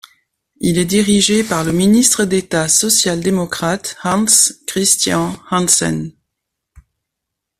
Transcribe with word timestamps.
Il 0.61 0.79
est 0.79 0.85
dirigé 0.85 1.43
par 1.43 1.63
le 1.63 1.71
ministre 1.73 2.25
d'État 2.25 2.67
social-démocrate 2.67 3.97
Hans 4.03 4.25
Christian 4.65 5.35
Hansen. 5.51 6.11